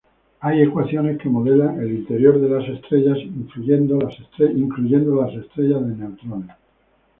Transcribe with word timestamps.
Hay 0.39 0.63
ecuaciones 0.63 1.19
que 1.19 1.29
modelan 1.29 1.79
el 1.79 1.91
interior 1.91 2.39
de 2.41 2.49
las 2.49 2.67
estrellas, 2.67 3.19
incluyendo 3.19 3.99
las 4.01 4.19
estrellas 5.35 5.85
de 5.87 5.95
neutrones. 5.95 6.55